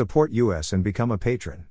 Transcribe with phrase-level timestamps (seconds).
[0.00, 1.66] Support US and become a patron.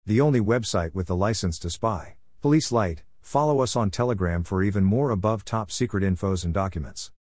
[0.07, 2.15] The only website with the license to spy.
[2.41, 7.11] Police Light, follow us on Telegram for even more above top secret infos and documents.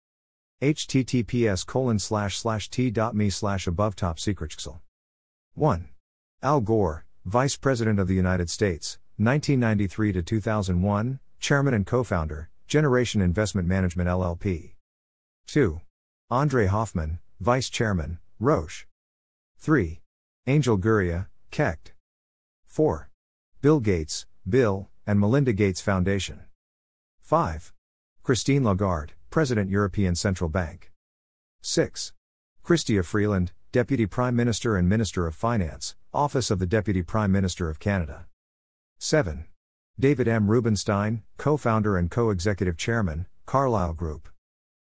[0.62, 1.66] https
[2.71, 4.57] t.me slash above top secret
[5.53, 5.89] 1.
[6.43, 13.20] Al Gore, Vice President of the United States, 1993 to 2001, Chairman and Co-founder, Generation
[13.20, 14.74] Investment Management LLP.
[15.46, 15.80] 2.
[16.30, 18.87] Andre Hoffman, Vice Chairman, Roche.
[19.59, 20.01] 3.
[20.46, 21.93] Angel Gurria, KEKT.
[22.66, 23.10] 4.
[23.60, 26.41] Bill Gates, Bill, and Melinda Gates Foundation.
[27.20, 27.73] 5.
[28.23, 30.93] Christine Lagarde, President European Central Bank.
[31.62, 32.12] 6.
[32.65, 37.70] Chrystia Freeland, Deputy Prime Minister and Minister of Finance, Office of the Deputy Prime Minister
[37.70, 38.27] of Canada.
[38.98, 39.46] 7.
[40.01, 40.48] David M.
[40.48, 44.29] Rubenstein, co founder and co executive chairman, Carlyle Group.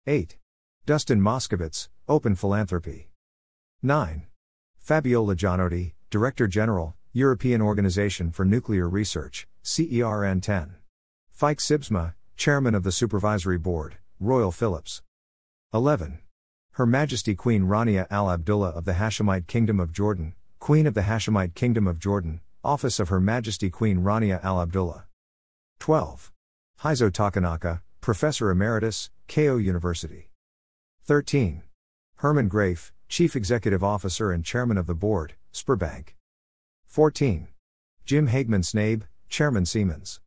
[0.05, 0.38] 8.
[0.85, 3.10] Dustin Moskovitz, Open Philanthropy.
[3.82, 4.27] 9.
[4.77, 10.76] Fabiola Gianotti, Director General, European Organization for Nuclear Research, CERN 10.
[11.35, 15.02] Feike Sijbesma, Chairman of the Supervisory Board, Royal Philips.
[15.74, 16.20] 11.
[16.74, 21.02] Her Majesty Queen Rania Al Abdullah of the Hashemite Kingdom of Jordan, Queen of the
[21.02, 25.05] Hashemite Kingdom of Jordan, Office of Her Majesty Queen Rania Al Abdullah.
[25.79, 26.31] 12.
[26.81, 30.29] Heizo Takenaka, Professor Emeritus, Keio University.
[31.05, 31.63] 13.
[32.17, 36.09] Herman Graefe, Chief Executive Officer and Chairman of the Board, Sberbank.
[36.85, 37.48] 14.
[38.05, 40.20] Jim Hagemann Snabe, Chairman Siemens.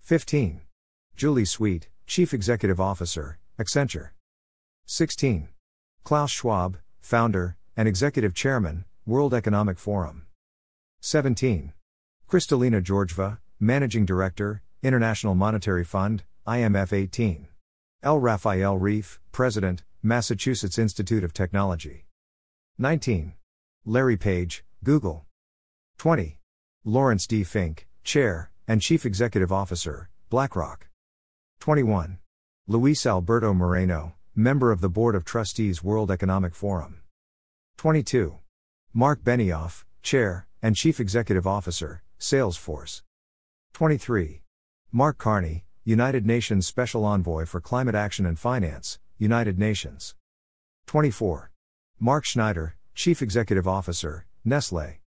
[0.00, 0.62] 15.
[1.16, 4.10] Julie Sweet, Chief Executive Officer, Accenture.
[4.86, 5.48] 16.
[6.02, 10.27] Klaus Schwab, Founder, and Executive Chairman, World Economic Forum.
[11.00, 11.72] 17.
[12.28, 17.46] Kristalina Georgieva, Managing Director, International Monetary Fund, IMF 18.
[18.02, 18.18] L.
[18.18, 22.06] Raphael Reif, President, Massachusetts Institute of Technology.
[22.78, 23.34] 19.
[23.84, 25.24] Larry Page, Google.
[25.98, 26.40] 20.
[26.84, 27.44] Laurence D.
[27.44, 30.88] Fink, Chair, and Chief Executive Officer, BlackRock.
[31.60, 32.18] 21.
[32.66, 37.02] Luis Alberto Moreno, Member of the Board of Trustees World Economic Forum.
[37.76, 38.38] 22.
[38.92, 43.02] Marc Benioff, Chair, and Chief Executive Officer, Salesforce.
[43.74, 44.42] 23.
[44.90, 50.14] Mark Carney, United Nations Special Envoy for Climate Action and Finance, United Nations.
[50.86, 51.50] 24.
[52.00, 54.98] Mark Schneider, Chief Executive Officer, Nestle.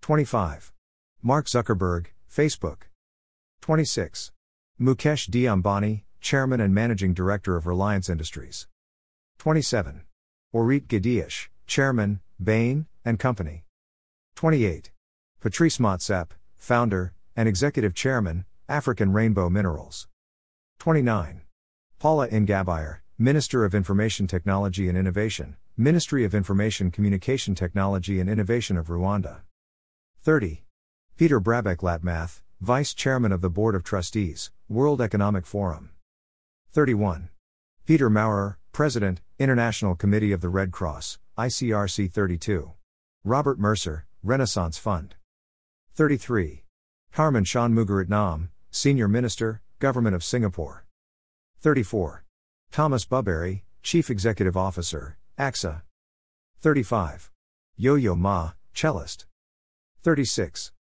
[0.00, 0.72] 25.
[1.22, 2.88] Mark Zuckerberg, Facebook.
[3.60, 4.32] 26.
[4.80, 5.42] Mukesh D.
[5.42, 8.66] Ambani, Chairman and Managing Director of Reliance Industries.
[9.38, 10.02] 27.
[10.52, 13.64] Orit Gadish, Chairman, Bain and Company.
[14.38, 14.92] 28.
[15.40, 20.06] Patrice Motsepe, Founder and Executive Chairman, African Rainbow Minerals.
[20.78, 21.40] 29.
[21.98, 28.76] Paula Ingabire, Minister of Information Technology and Innovation, Ministry of Information Communication Technology and Innovation
[28.76, 29.40] of Rwanda.
[30.22, 30.62] 30.
[31.16, 35.90] Peter Brabeck Letmathe, Vice Chairman of the Board of Trustees, World Economic Forum.
[36.70, 37.30] 31.
[37.84, 42.70] Peter Maurer, President, International Committee of the Red Cross, ICRC 32.
[43.24, 45.14] Robert Mercer, Renaissance Fund.
[45.94, 46.62] 33.
[47.14, 50.84] Tharman Shanmugaratnam, Senior Minister, Government of Singapore.
[51.60, 52.26] 34.
[52.70, 55.80] Thomas Buberl, Chief Executive Officer, AXA.
[56.60, 57.30] 35.
[57.78, 59.24] Yo Yo Ma, Cellist.
[60.02, 60.72] 36.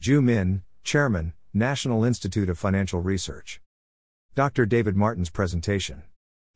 [0.00, 3.60] Zhu Min, Chairman, National Institute of Financial Research.
[4.34, 4.66] Dr.
[4.66, 6.02] David Martin's presentation.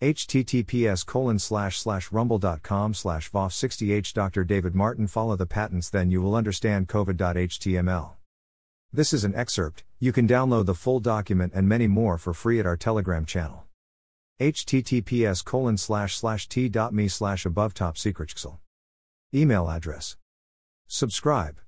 [0.00, 4.44] Https colon slash slash rumble.com slash vof60h Dr.
[4.44, 8.12] David Martin follow the patents then you will understand covid.html.
[8.92, 12.58] This is an excerpt, you can download the full document and many more for free
[12.58, 13.64] at our Telegram channel.
[14.40, 18.34] https colon slash slash t.me slash above top secret
[19.34, 20.16] Email address.
[20.88, 21.60] Subscribe.